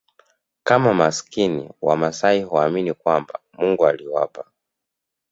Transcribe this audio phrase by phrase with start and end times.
[0.63, 4.45] kama maskini Wamasai huamini kwamba Mungu aliwapa